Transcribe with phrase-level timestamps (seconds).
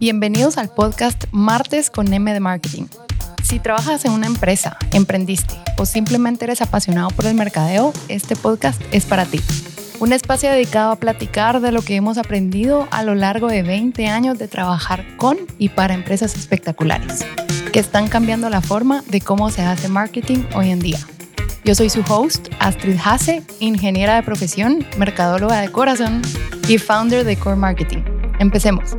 [0.00, 2.84] Bienvenidos al podcast Martes con M de Marketing.
[3.42, 8.80] Si trabajas en una empresa, emprendiste o simplemente eres apasionado por el mercadeo, este podcast
[8.92, 9.40] es para ti.
[9.98, 14.06] Un espacio dedicado a platicar de lo que hemos aprendido a lo largo de 20
[14.06, 17.26] años de trabajar con y para empresas espectaculares,
[17.72, 21.00] que están cambiando la forma de cómo se hace marketing hoy en día.
[21.64, 26.22] Yo soy su host, Astrid Hase, ingeniera de profesión, mercadóloga de corazón
[26.68, 28.04] y founder de Core Marketing.
[28.38, 28.96] Empecemos.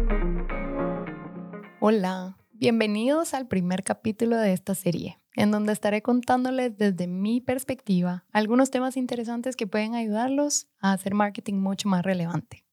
[1.82, 8.26] Hola, bienvenidos al primer capítulo de esta serie, en donde estaré contándoles desde mi perspectiva
[8.34, 12.66] algunos temas interesantes que pueden ayudarlos a hacer marketing mucho más relevante.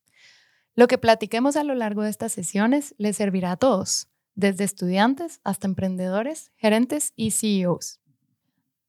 [0.75, 5.41] Lo que platiquemos a lo largo de estas sesiones les servirá a todos, desde estudiantes
[5.45, 8.01] hasta emprendedores, gerentes y CEOs.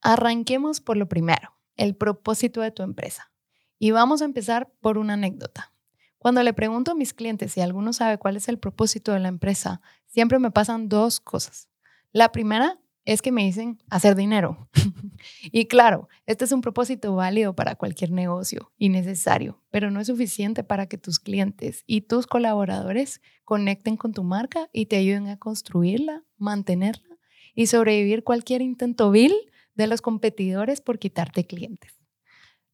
[0.02, 3.32] Arranquemos por lo primero, el propósito de tu empresa.
[3.78, 5.74] Y vamos a empezar por una anécdota.
[6.20, 9.28] Cuando le pregunto a mis clientes si alguno sabe cuál es el propósito de la
[9.28, 11.70] empresa, siempre me pasan dos cosas.
[12.12, 14.70] La primera es que me dicen hacer dinero.
[15.44, 20.08] y claro, este es un propósito válido para cualquier negocio y necesario, pero no es
[20.08, 25.30] suficiente para que tus clientes y tus colaboradores conecten con tu marca y te ayuden
[25.30, 27.18] a construirla, mantenerla
[27.56, 29.34] y sobrevivir cualquier intento vil
[29.74, 31.94] de los competidores por quitarte clientes.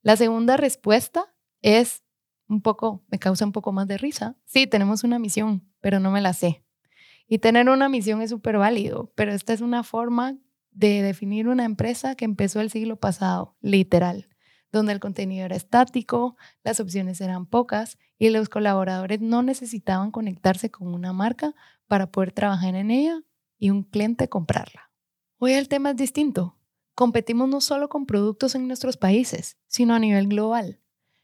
[0.02, 2.02] La segunda respuesta es
[2.48, 4.36] un poco, me causa un poco más de risa.
[4.46, 6.64] Sí, tenemos una misión, pero no me la sé.
[7.28, 10.38] Y tener una misión es súper válido, pero esta es una forma
[10.72, 14.30] de definir una empresa que empezó el siglo pasado, literal,
[14.72, 20.72] donde el contenido era estático, las opciones eran pocas y los colaboradores no necesitaban conectarse
[20.72, 21.54] con una marca
[21.88, 23.22] para poder trabajar en ella
[23.58, 24.92] y un cliente comprarla.
[25.38, 26.58] Hoy el tema es distinto.
[26.96, 30.83] Competimos no solo con productos en nuestros países, sino a nivel global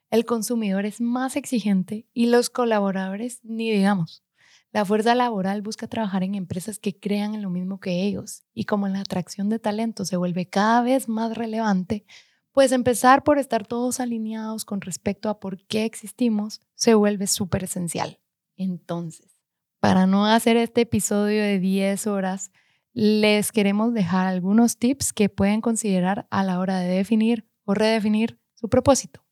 [0.09, 4.23] el consumidor es más exigente y los colaboradores ni digamos.
[4.71, 8.65] La fuerza laboral busca trabajar en empresas que crean en lo mismo que ellos y
[8.65, 12.05] como la atracción de talento se vuelve cada vez más relevante,
[12.51, 17.63] pues empezar por estar todos alineados con respecto a por qué existimos se vuelve súper
[17.63, 18.19] esencial.
[18.57, 19.41] Entonces,
[19.79, 22.51] para no hacer este episodio de 10 horas,
[22.93, 28.39] les queremos dejar algunos tips que pueden considerar a la hora de definir o redefinir
[28.55, 29.23] su propósito.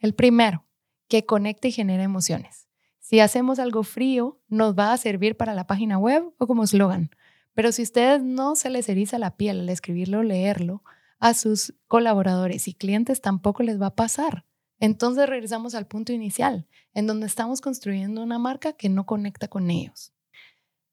[0.00, 0.66] El primero,
[1.08, 2.68] que conecte y genere emociones.
[2.98, 7.10] Si hacemos algo frío, nos va a servir para la página web o como eslogan.
[7.54, 10.82] Pero si ustedes no se les eriza la piel al escribirlo o leerlo,
[11.18, 14.46] a sus colaboradores y clientes tampoco les va a pasar.
[14.78, 19.70] Entonces regresamos al punto inicial, en donde estamos construyendo una marca que no conecta con
[19.70, 20.14] ellos.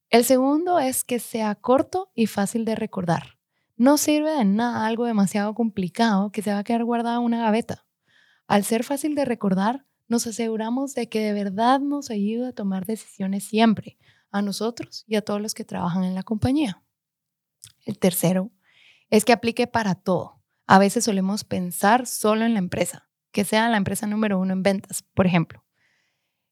[0.10, 3.38] El segundo es que sea corto y fácil de recordar.
[3.78, 7.42] No sirve de nada algo demasiado complicado que se va a quedar guardado en una
[7.42, 7.87] gaveta.
[8.48, 12.86] Al ser fácil de recordar, nos aseguramos de que de verdad nos ayuda a tomar
[12.86, 13.98] decisiones siempre,
[14.32, 16.82] a nosotros y a todos los que trabajan en la compañía.
[17.86, 18.52] El tercero
[19.10, 20.42] es que aplique para todo.
[20.66, 24.64] A veces solemos pensar solo en la empresa, que sea la empresa número uno en
[24.64, 25.64] ventas, por ejemplo.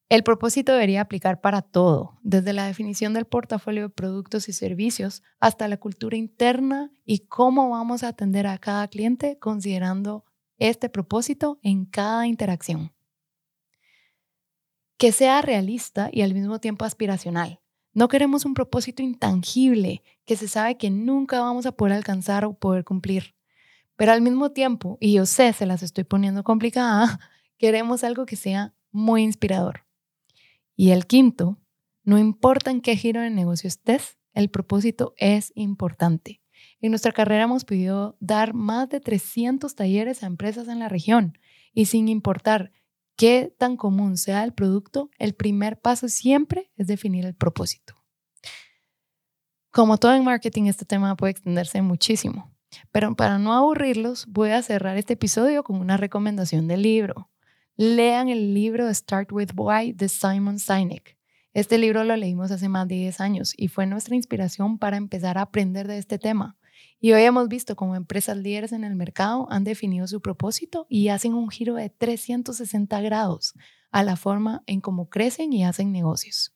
[0.08, 5.24] El propósito debería aplicar para todo, desde la definición del portafolio de productos y servicios
[5.40, 10.25] hasta la cultura interna y cómo vamos a atender a cada cliente considerando
[10.58, 12.94] este propósito en cada interacción.
[14.98, 17.60] Que sea realista y al mismo tiempo aspiracional.
[17.94, 22.54] No queremos un propósito intangible que se sabe que nunca vamos a poder alcanzar o
[22.54, 23.36] poder cumplir.
[23.96, 27.20] Pero al mismo tiempo, y yo sé, se las estoy poniendo complicada,
[27.58, 29.86] queremos algo que sea muy inspirador.
[30.76, 31.58] Y el quinto,
[32.04, 36.42] no importa en qué giro de negocio estés, el propósito es importante.
[36.82, 41.38] En nuestra carrera hemos podido dar más de 300 talleres a empresas en la región
[41.74, 42.72] y sin importar
[43.16, 47.96] qué tan común sea el producto, el primer paso siempre es definir el propósito.
[49.72, 52.56] Como todo en marketing, este tema puede extenderse muchísimo,
[52.92, 57.30] pero para no aburrirlos, voy a cerrar este episodio con una recomendación del libro.
[57.76, 61.18] Lean el libro Start with Why de Simon Sinek.
[61.56, 65.38] Este libro lo leímos hace más de 10 años y fue nuestra inspiración para empezar
[65.38, 66.58] a aprender de este tema.
[67.00, 71.08] Y hoy hemos visto cómo empresas líderes en el mercado han definido su propósito y
[71.08, 73.54] hacen un giro de 360 grados
[73.90, 76.54] a la forma en cómo crecen y hacen negocios.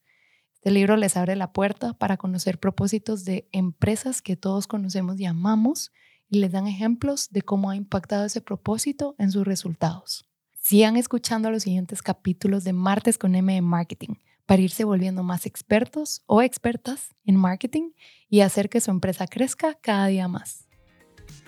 [0.56, 5.26] Este libro les abre la puerta para conocer propósitos de empresas que todos conocemos y
[5.26, 5.94] amamos
[6.28, 10.30] y les dan ejemplos de cómo ha impactado ese propósito en sus resultados.
[10.60, 14.16] Sigan escuchando los siguientes capítulos de Martes con M Marketing
[14.50, 17.92] para irse volviendo más expertos o expertas en marketing
[18.32, 20.68] y hacer que su empresa crezca cada día más.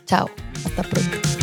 [0.06, 0.30] Chao,
[0.64, 1.41] hasta pronto.